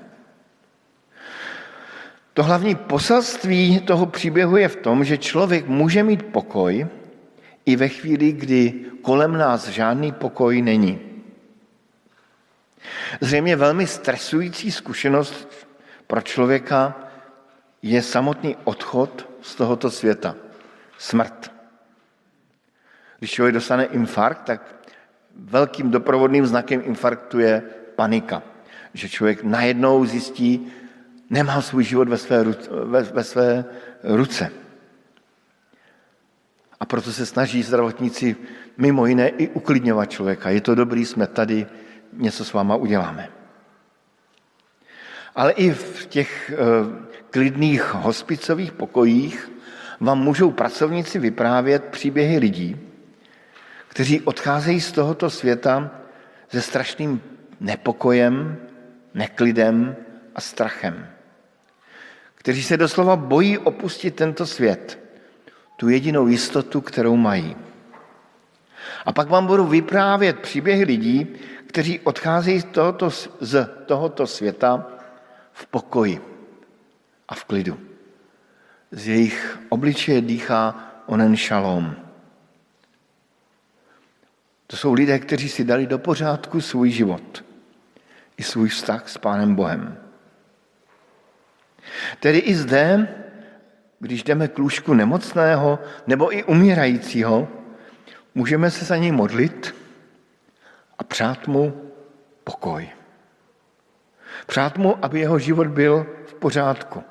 To 2.37 2.43
hlavní 2.43 2.75
poselství 2.75 3.79
toho 3.79 4.05
příběhu 4.05 4.57
je 4.57 4.67
v 4.67 4.75
tom, 4.75 5.03
že 5.03 5.17
člověk 5.17 5.67
může 5.67 6.03
mít 6.03 6.23
pokoj 6.23 6.87
i 7.65 7.75
ve 7.75 7.87
chvíli, 7.87 8.31
kdy 8.31 8.73
kolem 9.01 9.37
nás 9.37 9.67
žádný 9.67 10.11
pokoj 10.11 10.61
není. 10.61 10.99
Zřejmě 13.21 13.55
velmi 13.55 13.87
stresující 13.87 14.71
zkušenost 14.71 15.67
pro 16.07 16.21
člověka 16.21 16.95
je 17.81 18.01
samotný 18.01 18.55
odchod 18.63 19.29
z 19.41 19.55
tohoto 19.55 19.91
světa. 19.91 20.35
Smrt. 20.97 21.51
Když 23.19 23.31
člověk 23.31 23.53
dostane 23.53 23.85
infarkt, 23.85 24.45
tak 24.45 24.85
velkým 25.35 25.91
doprovodným 25.91 26.45
znakem 26.45 26.81
infarktu 26.85 27.39
je 27.39 27.61
panika. 27.95 28.43
Že 28.93 29.09
člověk 29.09 29.43
najednou 29.43 30.05
zjistí, 30.05 30.71
nemá 31.29 31.61
svůj 31.61 31.83
život 31.83 32.09
ve 32.09 32.17
své, 32.17 32.43
ve, 32.83 33.03
ve 33.03 33.23
své 33.23 33.65
ruce. 34.03 34.51
A 36.79 36.85
proto 36.85 37.11
se 37.11 37.25
snaží 37.25 37.63
zdravotníci 37.63 38.35
mimo 38.77 39.05
jiné 39.05 39.29
i 39.29 39.47
uklidňovat 39.47 40.11
člověka. 40.11 40.49
Je 40.49 40.61
to 40.61 40.75
dobrý, 40.75 41.05
jsme 41.05 41.27
tady, 41.27 41.67
něco 42.13 42.45
s 42.45 42.53
váma 42.53 42.75
uděláme. 42.75 43.29
Ale 45.35 45.51
i 45.51 45.71
v 45.71 46.05
těch 46.05 46.51
eh, 46.51 46.55
klidných 47.29 47.93
hospicových 47.93 48.71
pokojích 48.71 49.51
vám 49.99 50.19
můžou 50.19 50.51
pracovníci 50.51 51.19
vyprávět 51.19 51.83
příběhy 51.83 52.37
lidí, 52.37 52.77
kteří 53.87 54.21
odcházejí 54.21 54.81
z 54.81 54.91
tohoto 54.91 55.29
světa 55.29 55.91
se 56.49 56.61
strašným 56.61 57.21
nepokojem, 57.59 58.57
neklidem 59.13 59.95
a 60.35 60.41
strachem. 60.41 61.16
Kteří 62.47 62.63
se 62.63 62.77
doslova 62.77 63.15
bojí 63.15 63.57
opustit 63.57 64.15
tento 64.15 64.45
svět, 64.45 64.99
tu 65.75 65.89
jedinou 65.89 66.27
jistotu, 66.27 66.81
kterou 66.81 67.15
mají. 67.15 67.55
A 69.05 69.11
pak 69.11 69.29
vám 69.29 69.47
budu 69.47 69.65
vyprávět 69.65 70.39
příběhy 70.39 70.83
lidí, 70.83 71.27
kteří 71.67 71.99
odcházejí 71.99 72.61
z 72.61 72.63
tohoto, 72.63 73.09
z 73.39 73.69
tohoto 73.85 74.27
světa 74.27 74.87
v 75.51 75.65
pokoji 75.65 76.21
a 77.27 77.35
v 77.35 77.43
klidu. 77.43 77.79
Z 78.91 79.07
jejich 79.07 79.59
obličeje 79.69 80.21
dýchá 80.21 80.91
onen 81.05 81.35
šalom. 81.35 81.95
To 84.67 84.77
jsou 84.77 84.93
lidé, 84.93 85.19
kteří 85.19 85.49
si 85.49 85.63
dali 85.63 85.87
do 85.87 85.99
pořádku 85.99 86.61
svůj 86.61 86.91
život 86.91 87.43
i 88.37 88.43
svůj 88.43 88.69
vztah 88.69 89.09
s 89.09 89.17
Pánem 89.17 89.55
Bohem. 89.55 90.06
Tedy 92.19 92.37
i 92.37 92.55
zde, 92.55 93.07
když 93.99 94.23
jdeme 94.23 94.47
k 94.47 94.57
lůžku 94.57 94.93
nemocného 94.93 95.79
nebo 96.07 96.35
i 96.35 96.43
umírajícího, 96.43 97.47
můžeme 98.35 98.71
se 98.71 98.85
za 98.85 98.97
něj 98.97 99.11
modlit 99.11 99.75
a 100.97 101.03
přát 101.03 101.47
mu 101.47 101.91
pokoj. 102.43 102.89
Přát 104.47 104.77
mu, 104.77 105.05
aby 105.05 105.19
jeho 105.19 105.39
život 105.39 105.67
byl 105.67 106.05
v 106.25 106.33
pořádku. 106.33 107.03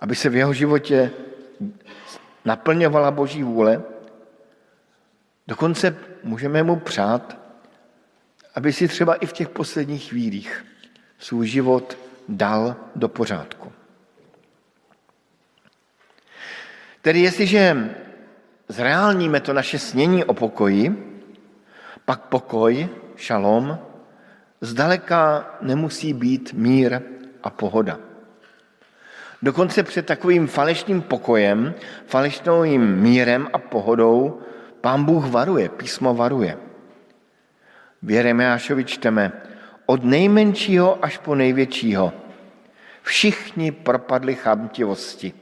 Aby 0.00 0.14
se 0.14 0.28
v 0.28 0.36
jeho 0.36 0.52
životě 0.52 1.10
naplňovala 2.44 3.10
Boží 3.10 3.42
vůle. 3.42 3.82
Dokonce 5.48 5.96
můžeme 6.24 6.62
mu 6.62 6.76
přát, 6.76 7.38
aby 8.54 8.72
si 8.72 8.88
třeba 8.88 9.14
i 9.14 9.26
v 9.26 9.32
těch 9.32 9.48
posledních 9.48 10.08
chvílích 10.08 10.64
svůj 11.18 11.46
život 11.46 11.98
dal 12.28 12.76
do 12.96 13.08
pořádku. 13.08 13.72
Tedy 17.02 17.20
jestliže 17.20 17.94
zreálníme 18.68 19.40
to 19.40 19.52
naše 19.52 19.78
snění 19.78 20.24
o 20.24 20.34
pokoji, 20.34 21.04
pak 22.04 22.20
pokoj, 22.20 22.88
šalom, 23.16 23.78
zdaleka 24.60 25.50
nemusí 25.60 26.12
být 26.12 26.52
mír 26.52 27.00
a 27.42 27.50
pohoda. 27.50 27.98
Dokonce 29.42 29.82
před 29.82 30.06
takovým 30.06 30.46
falešným 30.46 31.02
pokojem, 31.02 31.74
falešným 32.06 32.96
mírem 32.96 33.48
a 33.52 33.58
pohodou 33.58 34.40
pán 34.80 35.04
Bůh 35.04 35.26
varuje, 35.26 35.68
písmo 35.68 36.14
varuje. 36.14 36.58
V 38.02 38.10
Jeremeášovi 38.10 38.84
čteme, 38.84 39.32
od 39.88 40.04
nejmenšího 40.04 41.04
až 41.04 41.18
po 41.18 41.34
největšího. 41.34 42.12
Všichni 43.02 43.72
propadli 43.72 44.34
chamtivosti. 44.34 45.32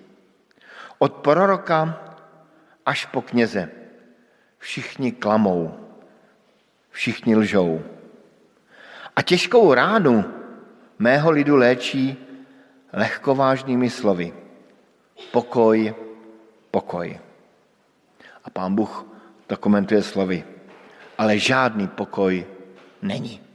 Od 0.99 1.13
proroka 1.13 1.99
až 2.87 3.07
po 3.07 3.23
kněze. 3.23 3.71
Všichni 4.59 5.13
klamou, 5.13 5.75
všichni 6.91 7.37
lžou. 7.37 7.83
A 9.17 9.23
těžkou 9.23 9.75
ránu 9.75 10.25
mého 10.99 11.31
lidu 11.31 11.57
léčí 11.57 12.17
lehkovážnými 12.93 13.91
slovy. 13.91 14.35
Pokoj, 15.33 15.95
pokoj. 16.71 17.21
A 18.45 18.51
pán 18.51 18.75
Bůh 18.75 19.07
to 19.47 19.57
komentuje 19.57 20.03
slovy. 20.03 20.45
Ale 21.19 21.39
žádný 21.39 21.89
pokoj 21.89 22.47
není. 23.03 23.46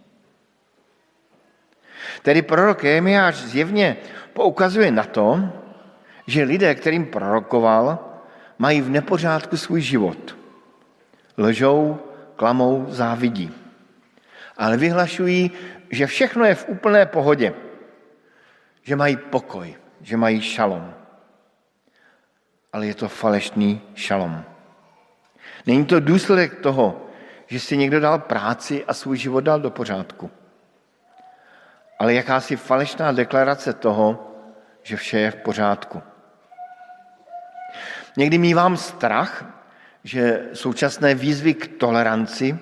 Tedy 2.22 2.42
prorok 2.42 2.84
Jemiáš 2.84 3.36
zjevně 3.36 3.98
poukazuje 4.34 4.92
na 4.92 5.04
to, 5.04 5.50
že 6.28 6.44
lidé, 6.44 6.76
kterým 6.76 7.06
prorokoval, 7.06 8.00
mají 8.58 8.82
v 8.82 8.90
nepořádku 8.90 9.58
svůj 9.58 9.82
život. 9.82 10.38
Lžou, 11.38 12.00
klamou, 12.36 12.86
závidí. 12.90 13.52
Ale 14.58 14.78
vyhlašují, 14.78 15.52
že 15.90 16.08
všechno 16.08 16.46
je 16.46 16.56
v 16.56 16.70
úplné 16.70 17.06
pohodě. 17.06 17.54
Že 18.84 18.96
mají 18.96 19.18
pokoj, 19.18 19.76
že 20.02 20.18
mají 20.18 20.42
šalom. 20.42 20.94
Ale 22.74 22.88
je 22.88 22.96
to 22.96 23.08
falešný 23.10 23.82
šalom. 23.96 24.44
Není 25.66 25.86
to 25.86 26.00
důsledek 26.00 26.60
toho, 26.60 27.06
že 27.48 27.60
si 27.60 27.78
někdo 27.78 28.00
dal 28.00 28.20
práci 28.20 28.86
a 28.86 28.94
svůj 28.94 29.18
život 29.18 29.42
dal 29.42 29.60
do 29.60 29.70
pořádku. 29.70 30.32
Ale 32.02 32.14
jakási 32.14 32.56
falešná 32.56 33.12
deklarace 33.12 33.74
toho, 33.74 34.34
že 34.84 34.98
vše 34.98 35.20
je 35.20 35.32
v 35.32 35.36
pořádku. 35.36 36.02
Někdy 38.18 38.38
mývám 38.38 38.78
strach, 38.78 39.46
že 40.04 40.50
současné 40.54 41.16
výzvy 41.16 41.54
k 41.54 41.78
toleranci 41.78 42.58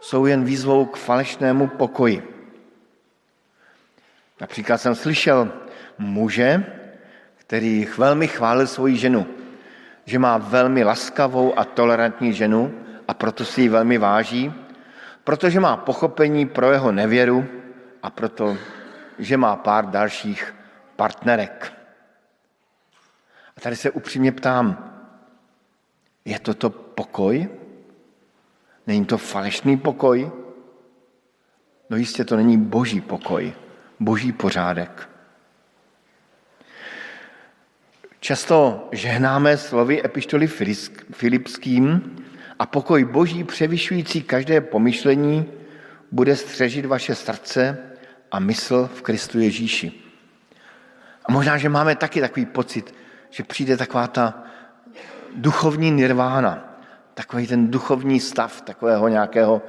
jsou 0.00 0.26
jen 0.26 0.44
výzvou 0.44 0.86
k 0.86 0.96
falešnému 0.96 1.66
pokoji. 1.66 2.22
Například 4.40 4.78
jsem 4.78 4.94
slyšel 4.94 5.52
muže, 5.98 6.64
který 7.36 7.88
velmi 7.98 8.28
chválil 8.28 8.66
svoji 8.66 8.96
ženu, 8.96 9.26
že 10.04 10.18
má 10.18 10.38
velmi 10.38 10.84
laskavou 10.84 11.58
a 11.58 11.64
tolerantní 11.64 12.32
ženu 12.32 12.74
a 13.08 13.14
proto 13.14 13.44
si 13.44 13.62
ji 13.62 13.68
velmi 13.68 13.98
váží, 13.98 14.52
protože 15.24 15.60
má 15.60 15.76
pochopení 15.76 16.46
pro 16.46 16.70
jeho 16.70 16.92
nevěru 16.92 17.63
a 18.04 18.10
proto, 18.10 18.56
že 19.18 19.36
má 19.36 19.56
pár 19.56 19.86
dalších 19.90 20.54
partnerek. 20.96 21.72
A 23.56 23.60
tady 23.60 23.76
se 23.76 23.90
upřímně 23.90 24.32
ptám, 24.32 24.90
je 26.24 26.38
toto 26.38 26.70
pokoj? 26.70 27.48
Není 28.86 29.04
to 29.04 29.18
falešný 29.18 29.76
pokoj? 29.76 30.30
No 31.90 31.96
jistě 31.96 32.24
to 32.24 32.36
není 32.36 32.58
boží 32.58 33.00
pokoj, 33.00 33.52
boží 34.00 34.32
pořádek. 34.32 35.08
Často 38.20 38.88
žehnáme 38.92 39.56
slovy 39.56 40.04
epištoly 40.04 40.46
Filipským 41.12 42.16
a 42.58 42.66
pokoj 42.66 43.04
boží 43.04 43.44
převyšující 43.44 44.22
každé 44.22 44.60
pomyšlení 44.60 45.52
bude 46.12 46.36
střežit 46.36 46.86
vaše 46.86 47.14
srdce 47.14 47.93
a 48.30 48.38
mysl 48.38 48.90
v 48.94 49.02
Kristu 49.02 49.38
Ježíši. 49.40 49.92
A 51.26 51.32
možná, 51.32 51.58
že 51.58 51.68
máme 51.68 51.96
taky 51.96 52.20
takový 52.20 52.46
pocit, 52.46 52.94
že 53.30 53.42
přijde 53.42 53.76
taková 53.76 54.06
ta 54.06 54.42
duchovní 55.34 55.90
nirvána, 55.90 56.78
takový 57.14 57.46
ten 57.46 57.70
duchovní 57.70 58.20
stav 58.20 58.60
takového 58.60 59.08
nějakého 59.08 59.62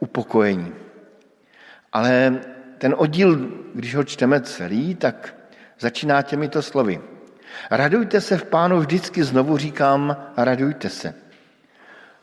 upokojení. 0.00 0.72
Ale 1.92 2.40
ten 2.78 2.94
oddíl, 2.98 3.48
když 3.74 3.94
ho 3.94 4.04
čteme 4.04 4.40
celý, 4.40 4.94
tak 4.94 5.34
začíná 5.78 6.22
těmito 6.22 6.62
slovy. 6.62 7.00
Radujte 7.70 8.20
se 8.20 8.38
v 8.38 8.44
pánu, 8.44 8.78
vždycky 8.80 9.24
znovu 9.24 9.56
říkám, 9.56 10.16
radujte 10.36 10.88
se. 10.88 11.14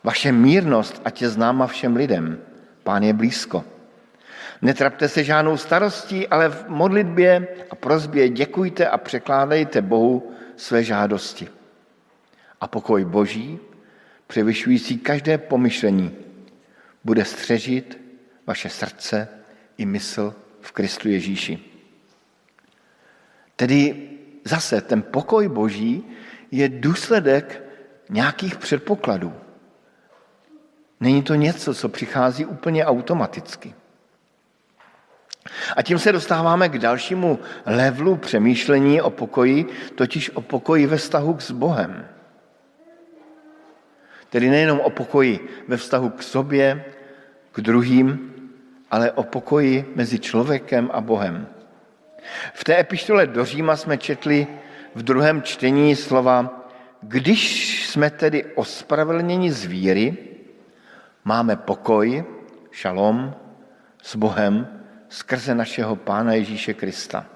Vaše 0.04 0.32
mírnost, 0.32 1.00
ať 1.04 1.22
je 1.22 1.28
známa 1.28 1.66
všem 1.66 1.96
lidem. 1.96 2.38
Pán 2.82 3.02
je 3.02 3.12
blízko. 3.12 3.64
Netrapte 4.62 5.08
se 5.08 5.24
žádnou 5.24 5.56
starostí, 5.56 6.28
ale 6.28 6.48
v 6.48 6.68
modlitbě 6.68 7.48
a 7.70 7.74
prozbě 7.74 8.28
děkujte 8.28 8.88
a 8.88 8.98
překládejte 8.98 9.82
Bohu 9.82 10.32
své 10.56 10.84
žádosti. 10.84 11.48
A 12.60 12.66
pokoj 12.66 13.04
Boží, 13.04 13.58
převyšující 14.26 14.98
každé 14.98 15.38
pomyšlení, 15.38 16.16
bude 17.04 17.24
střežit 17.24 18.00
vaše 18.46 18.68
srdce 18.68 19.28
i 19.78 19.86
mysl 19.86 20.34
v 20.60 20.72
Kristu 20.72 21.08
Ježíši. 21.08 21.58
Tedy 23.56 24.10
zase 24.44 24.80
ten 24.80 25.02
pokoj 25.02 25.48
Boží 25.48 26.04
je 26.50 26.68
důsledek 26.68 27.62
nějakých 28.10 28.56
předpokladů. 28.56 29.34
Není 31.00 31.22
to 31.22 31.34
něco, 31.34 31.74
co 31.74 31.88
přichází 31.88 32.44
úplně 32.46 32.86
automaticky. 32.86 33.74
A 35.76 35.82
tím 35.82 35.98
se 35.98 36.12
dostáváme 36.12 36.68
k 36.68 36.78
dalšímu 36.78 37.38
levelu 37.66 38.16
přemýšlení 38.16 39.00
o 39.00 39.10
pokoji, 39.10 39.66
totiž 39.94 40.30
o 40.30 40.40
pokoji 40.40 40.86
ve 40.86 40.96
vztahu 40.96 41.36
s 41.38 41.50
Bohem. 41.50 42.08
Tedy 44.30 44.50
nejenom 44.50 44.80
o 44.80 44.90
pokoji 44.90 45.48
ve 45.68 45.76
vztahu 45.76 46.10
k 46.10 46.22
sobě, 46.22 46.84
k 47.52 47.60
druhým, 47.60 48.34
ale 48.90 49.12
o 49.12 49.22
pokoji 49.22 49.92
mezi 49.94 50.18
člověkem 50.18 50.90
a 50.92 51.00
Bohem. 51.00 51.46
V 52.52 52.64
té 52.64 52.80
epištole 52.80 53.26
do 53.26 53.44
Říma 53.44 53.76
jsme 53.76 53.98
četli 53.98 54.46
v 54.94 55.02
druhém 55.02 55.42
čtení 55.42 55.96
slova, 55.96 56.68
když 57.02 57.86
jsme 57.88 58.10
tedy 58.10 58.44
ospravedlněni 58.44 59.52
z 59.52 59.64
víry, 59.64 60.16
máme 61.24 61.56
pokoj, 61.56 62.24
šalom 62.70 63.34
s 64.02 64.16
Bohem 64.16 64.77
skrze 65.08 65.54
našeho 65.54 65.96
Pána 65.96 66.32
Ježíše 66.32 66.74
Krista. 66.74 67.26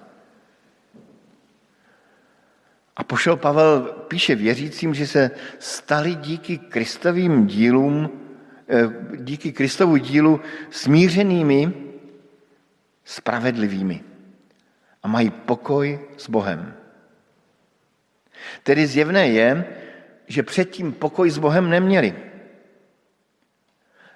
A 2.97 3.05
pošel 3.05 3.37
Pavel 3.37 3.83
píše 4.09 4.35
věřícím, 4.35 4.95
že 4.95 5.07
se 5.07 5.31
stali 5.59 6.15
díky 6.15 6.59
Kristovým 6.59 7.47
dílům, 7.47 8.21
eh, 8.69 8.89
díky 9.17 9.53
Kristovu 9.53 9.97
dílu 9.97 10.41
smířenými, 10.71 11.73
spravedlivými 13.05 14.05
a 15.03 15.09
mají 15.09 15.31
pokoj 15.31 16.01
s 16.17 16.29
Bohem. 16.29 16.75
Tedy 18.63 18.87
zjevné 18.87 19.29
je, 19.29 19.65
že 20.27 20.43
předtím 20.43 20.93
pokoj 20.93 21.31
s 21.31 21.39
Bohem 21.39 21.71
neměli. 21.71 22.15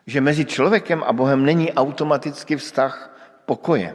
Že 0.06 0.20
mezi 0.20 0.44
člověkem 0.44 1.02
a 1.02 1.12
Bohem 1.12 1.44
není 1.44 1.72
automaticky 1.72 2.56
vztah 2.56 3.15
pokoje. 3.46 3.94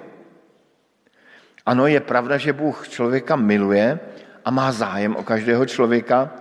Ano, 1.66 1.88
je 1.88 2.00
pravda, 2.00 2.38
že 2.38 2.54
Bůh 2.54 2.90
člověka 2.90 3.36
miluje 3.36 4.00
a 4.46 4.52
má 4.52 4.72
zájem 4.72 5.16
o 5.16 5.24
každého 5.24 5.66
člověka, 5.66 6.32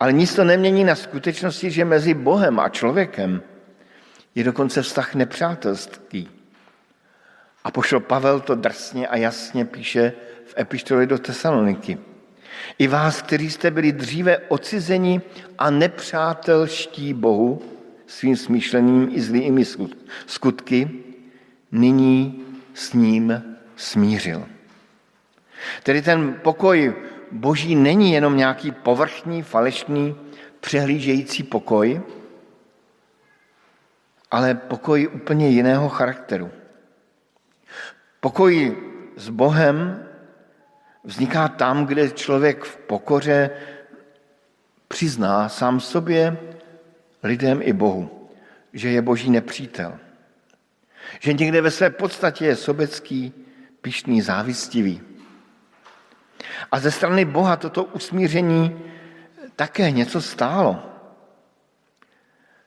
ale 0.00 0.12
nic 0.12 0.34
to 0.34 0.44
nemění 0.44 0.84
na 0.84 0.94
skutečnosti, 0.94 1.70
že 1.70 1.84
mezi 1.84 2.14
Bohem 2.14 2.60
a 2.60 2.68
člověkem 2.68 3.42
je 4.34 4.44
dokonce 4.44 4.82
vztah 4.82 5.14
nepřátelský. 5.14 6.28
A 7.64 7.70
pošel 7.70 8.00
Pavel 8.00 8.40
to 8.40 8.54
drsně 8.54 9.08
a 9.08 9.16
jasně 9.16 9.64
píše 9.64 10.12
v 10.46 10.54
epištoli 10.58 11.06
do 11.06 11.18
Tesaloniky. 11.18 11.98
I 12.78 12.88
vás, 12.88 13.22
kteří 13.22 13.50
jste 13.50 13.70
byli 13.70 13.92
dříve 13.92 14.38
ocizeni 14.38 15.20
a 15.58 15.70
nepřátelští 15.70 17.14
Bohu 17.14 17.62
svým 18.06 18.36
smýšlením 18.36 19.08
i 19.12 19.20
zlými 19.20 19.64
skutky, 20.26 21.07
nyní 21.72 22.44
s 22.74 22.92
ním 22.92 23.56
smířil. 23.76 24.46
Tedy 25.82 26.02
ten 26.02 26.34
pokoj 26.42 26.94
boží 27.32 27.74
není 27.74 28.12
jenom 28.12 28.36
nějaký 28.36 28.72
povrchní, 28.72 29.42
falešný, 29.42 30.16
přehlížející 30.60 31.42
pokoj, 31.42 32.02
ale 34.30 34.54
pokoj 34.54 35.08
úplně 35.12 35.48
jiného 35.48 35.88
charakteru. 35.88 36.50
Pokoj 38.20 38.76
s 39.16 39.28
Bohem 39.28 40.06
vzniká 41.04 41.48
tam, 41.48 41.86
kde 41.86 42.10
člověk 42.10 42.64
v 42.64 42.76
pokoře 42.76 43.50
přizná 44.88 45.48
sám 45.48 45.80
sobě, 45.80 46.36
lidem 47.22 47.60
i 47.62 47.72
Bohu, 47.72 48.30
že 48.72 48.88
je 48.88 49.02
boží 49.02 49.30
nepřítel. 49.30 49.98
Že 51.20 51.32
někde 51.32 51.60
ve 51.60 51.70
své 51.70 51.90
podstatě 51.90 52.46
je 52.46 52.56
sobecký, 52.56 53.32
pišný, 53.80 54.22
závistivý. 54.22 55.00
A 56.72 56.80
ze 56.80 56.90
strany 56.90 57.24
Boha 57.24 57.56
toto 57.56 57.84
usmíření 57.84 58.82
také 59.56 59.90
něco 59.90 60.22
stálo. 60.22 60.82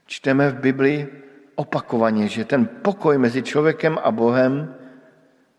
Čteme 0.06 0.50
v 0.50 0.60
Biblii 0.60 1.24
opakovaně, 1.56 2.28
že 2.28 2.46
ten 2.46 2.66
pokoj 2.66 3.18
mezi 3.18 3.44
člověkem 3.44 3.98
a 4.04 4.12
Bohem 4.12 4.76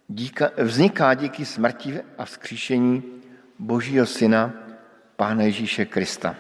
díka, 0.08 0.50
vzniká 0.56 1.14
díky 1.14 1.44
smrti 1.44 2.00
a 2.18 2.24
vzkříšení 2.24 3.02
Božího 3.58 4.06
Syna, 4.06 4.52
Pána 5.16 5.42
Ježíše 5.42 5.84
Krista. 5.84 6.36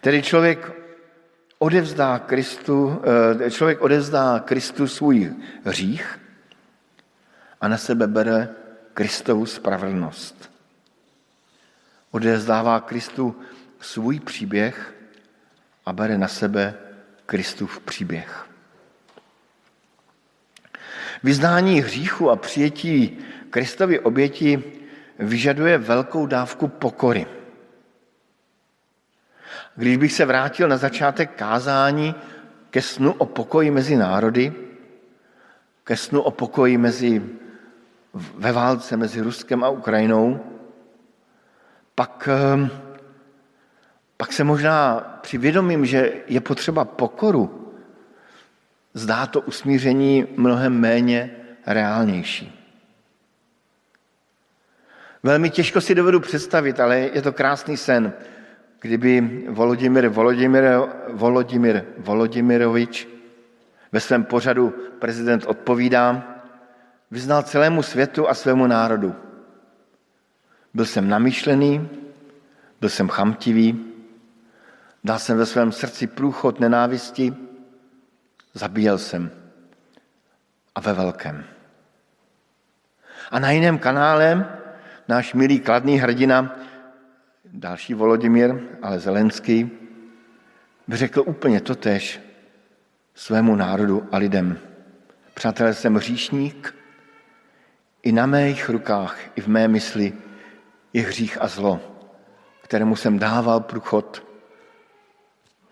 Tedy 0.00 0.22
člověk 0.22 0.83
odevzdá 1.58 2.18
Kristu, 2.18 3.02
eh, 3.46 3.50
člověk 3.50 3.80
odevzdá 3.80 4.38
Kristu 4.40 4.86
svůj 4.86 5.32
hřích 5.64 6.20
a 7.60 7.68
na 7.68 7.78
sebe 7.78 8.06
bere 8.06 8.48
Kristovu 8.94 9.46
spravedlnost. 9.46 10.50
Odevzdává 12.10 12.80
Kristu 12.80 13.36
svůj 13.80 14.20
příběh 14.20 14.94
a 15.86 15.92
bere 15.92 16.18
na 16.18 16.28
sebe 16.28 16.74
Kristův 17.26 17.80
příběh. 17.80 18.46
Vyznání 21.22 21.80
hříchu 21.80 22.30
a 22.30 22.36
přijetí 22.36 23.18
Kristovy 23.50 24.00
oběti 24.00 24.62
vyžaduje 25.18 25.78
velkou 25.78 26.26
dávku 26.26 26.68
pokory. 26.68 27.26
Když 29.76 29.96
bych 29.96 30.12
se 30.12 30.24
vrátil 30.24 30.68
na 30.68 30.76
začátek 30.76 31.30
kázání 31.36 32.14
ke 32.70 32.82
snu 32.82 33.12
o 33.12 33.26
pokoji 33.26 33.70
mezi 33.70 33.96
národy, 33.96 34.52
ke 35.84 35.96
snu 35.96 36.22
o 36.22 36.30
pokoji 36.30 36.78
mezi, 36.78 37.22
ve 38.34 38.52
válce 38.52 38.96
mezi 38.96 39.20
Ruskem 39.20 39.64
a 39.64 39.68
Ukrajinou, 39.68 40.40
pak, 41.94 42.28
ehm, 42.32 42.70
pak 44.16 44.32
se 44.32 44.44
možná 44.44 45.00
při 45.22 45.38
vědomím, 45.38 45.86
že 45.86 46.12
je 46.26 46.40
potřeba 46.40 46.84
pokoru, 46.84 47.72
zdá 48.94 49.26
to 49.26 49.40
usmíření 49.40 50.26
mnohem 50.36 50.80
méně 50.80 51.30
reálnější. 51.66 52.60
Velmi 55.22 55.50
těžko 55.50 55.80
si 55.80 55.94
dovedu 55.94 56.20
představit, 56.20 56.80
ale 56.80 56.98
je 56.98 57.22
to 57.22 57.32
krásný 57.32 57.76
sen, 57.76 58.12
kdyby 58.84 59.44
Volodymyr 59.48 60.08
Volodymyr, 60.08 60.64
Volodymyr 61.08 61.84
Volodymyrovič 61.98 63.08
ve 63.92 64.00
svém 64.00 64.24
pořadu 64.24 64.74
prezident 64.98 65.44
odpovídá, 65.46 66.22
vyznal 67.10 67.42
celému 67.42 67.82
světu 67.82 68.28
a 68.28 68.34
svému 68.34 68.66
národu. 68.66 69.14
Byl 70.74 70.84
jsem 70.84 71.08
namyšlený, 71.08 71.88
byl 72.80 72.88
jsem 72.88 73.08
chamtivý, 73.08 73.92
dal 75.04 75.18
jsem 75.18 75.38
ve 75.38 75.46
svém 75.46 75.72
srdci 75.72 76.06
průchod 76.06 76.60
nenávisti, 76.60 77.34
zabíjel 78.54 78.98
jsem 78.98 79.30
a 80.74 80.80
ve 80.80 80.92
velkém. 80.92 81.44
A 83.30 83.38
na 83.38 83.50
jiném 83.50 83.78
kanále 83.78 84.46
náš 85.08 85.34
milý 85.34 85.60
kladný 85.60 85.96
hrdina, 85.96 86.56
další 87.54 87.94
Volodymyr, 87.94 88.54
ale 88.82 88.98
Zelenský, 89.00 89.70
by 90.88 90.96
řekl 90.96 91.22
úplně 91.26 91.60
totež 91.60 92.20
svému 93.14 93.56
národu 93.56 94.08
a 94.12 94.16
lidem. 94.16 94.58
Přátelé, 95.34 95.74
jsem 95.74 95.94
hříšník, 95.94 96.74
i 98.02 98.12
na 98.12 98.26
mých 98.26 98.68
rukách, 98.68 99.18
i 99.36 99.40
v 99.40 99.46
mé 99.46 99.68
mysli 99.68 100.12
je 100.92 101.02
hřích 101.02 101.42
a 101.42 101.48
zlo, 101.48 101.80
kterému 102.62 102.96
jsem 102.96 103.18
dával 103.18 103.60
průchod 103.60 104.26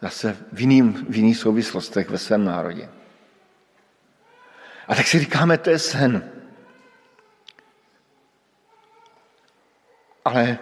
zase 0.01 0.37
v, 0.53 0.61
jiným, 0.61 1.07
v 1.09 1.16
jiných 1.16 1.38
souvislostech 1.38 2.11
ve 2.11 2.18
svém 2.18 2.45
národě. 2.45 2.88
A 4.88 4.95
tak 4.95 5.07
si 5.07 5.18
říkáme, 5.18 5.59
to 5.59 5.71
je 5.71 5.79
sen. 5.79 6.31
Ale 10.25 10.59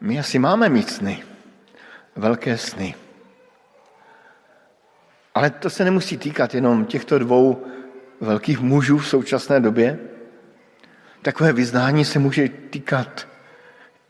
my 0.00 0.18
asi 0.18 0.38
máme 0.38 0.68
mít 0.68 0.90
sny, 0.90 1.24
velké 2.16 2.58
sny. 2.58 2.94
Ale 5.34 5.50
to 5.50 5.70
se 5.70 5.84
nemusí 5.84 6.18
týkat 6.18 6.54
jenom 6.54 6.84
těchto 6.84 7.18
dvou 7.18 7.66
velkých 8.20 8.60
mužů 8.60 8.98
v 8.98 9.08
současné 9.08 9.60
době. 9.60 9.98
Takové 11.22 11.52
vyznání 11.52 12.04
se 12.04 12.18
může 12.18 12.48
týkat 12.48 13.28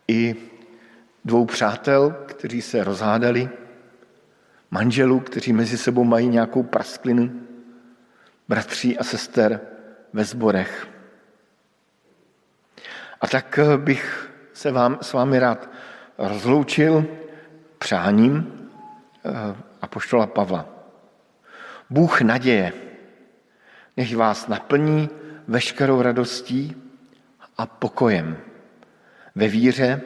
i 0.07 0.35
dvou 1.25 1.45
přátel, 1.45 2.11
kteří 2.25 2.61
se 2.61 2.83
rozhádali, 2.83 3.49
manželů, 4.71 5.19
kteří 5.19 5.53
mezi 5.53 5.77
sebou 5.77 6.03
mají 6.03 6.27
nějakou 6.27 6.63
prasklinu, 6.63 7.41
bratří 8.47 8.97
a 8.97 9.03
sester 9.03 9.61
ve 10.13 10.23
zborech. 10.23 10.87
A 13.21 13.27
tak 13.27 13.59
bych 13.77 14.31
se 14.55 14.71
vám, 14.71 14.97
s 15.01 15.13
vámi 15.13 15.39
rád 15.39 15.69
rozloučil 16.17 17.05
přáním 17.77 18.53
eh, 19.25 19.55
apoštola 19.81 20.27
Pavla. 20.27 20.65
Bůh 21.89 22.21
naděje, 22.21 22.73
nech 23.97 24.15
vás 24.15 24.47
naplní 24.47 25.09
veškerou 25.47 26.01
radostí 26.01 26.75
a 27.57 27.65
pokojem 27.65 28.37
ve 29.35 29.47
víře, 29.47 30.01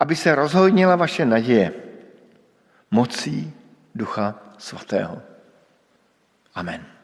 aby 0.00 0.16
se 0.16 0.34
rozhodnila 0.34 0.96
vaše 0.96 1.24
naděje 1.24 1.72
mocí 2.90 3.52
Ducha 3.94 4.34
Svatého. 4.58 5.22
Amen. 6.54 6.97